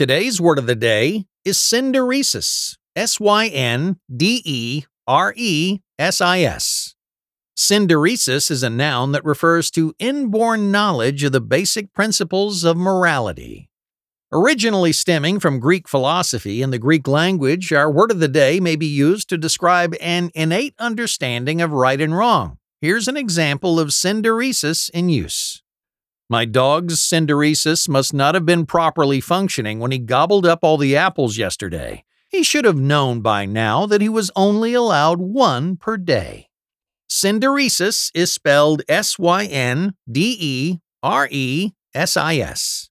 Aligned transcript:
Today's 0.00 0.40
word 0.40 0.58
of 0.58 0.64
the 0.64 0.74
day 0.74 1.26
is 1.44 1.58
synderesis. 1.58 2.78
S 2.96 3.20
Y 3.20 3.48
N 3.48 3.98
D 4.10 4.40
E 4.46 4.84
R 5.06 5.34
E 5.36 5.80
S 5.98 6.22
I 6.22 6.40
S. 6.40 6.94
Synderesis 7.54 8.50
is 8.50 8.62
a 8.62 8.70
noun 8.70 9.12
that 9.12 9.22
refers 9.26 9.70
to 9.72 9.92
inborn 9.98 10.70
knowledge 10.70 11.22
of 11.22 11.32
the 11.32 11.40
basic 11.42 11.92
principles 11.92 12.64
of 12.64 12.78
morality. 12.78 13.68
Originally 14.32 14.94
stemming 14.94 15.38
from 15.38 15.60
Greek 15.60 15.86
philosophy 15.86 16.62
and 16.62 16.72
the 16.72 16.78
Greek 16.78 17.06
language, 17.06 17.70
our 17.70 17.90
word 17.90 18.10
of 18.10 18.20
the 18.20 18.26
day 18.26 18.58
may 18.58 18.76
be 18.76 18.86
used 18.86 19.28
to 19.28 19.36
describe 19.36 19.94
an 20.00 20.30
innate 20.34 20.74
understanding 20.78 21.60
of 21.60 21.72
right 21.72 22.00
and 22.00 22.16
wrong. 22.16 22.56
Here's 22.80 23.06
an 23.06 23.18
example 23.18 23.78
of 23.78 23.88
synderesis 23.88 24.88
in 24.94 25.10
use. 25.10 25.62
My 26.32 26.44
dog's 26.44 27.00
synderesis 27.00 27.88
must 27.88 28.14
not 28.14 28.36
have 28.36 28.46
been 28.46 28.64
properly 28.64 29.20
functioning 29.20 29.80
when 29.80 29.90
he 29.90 29.98
gobbled 29.98 30.46
up 30.46 30.60
all 30.62 30.76
the 30.76 30.96
apples 30.96 31.36
yesterday. 31.36 32.04
He 32.28 32.44
should 32.44 32.64
have 32.64 32.78
known 32.78 33.20
by 33.20 33.46
now 33.46 33.84
that 33.86 34.00
he 34.00 34.08
was 34.08 34.30
only 34.36 34.72
allowed 34.72 35.18
one 35.18 35.76
per 35.76 35.96
day. 35.96 36.48
Synderesis 37.10 38.12
is 38.14 38.32
spelled 38.32 38.82
S 38.88 39.18
Y 39.18 39.44
N 39.46 39.94
D 40.08 40.36
E 40.38 40.78
R 41.02 41.26
E 41.32 41.72
S 41.94 42.16
I 42.16 42.36
S. 42.36 42.89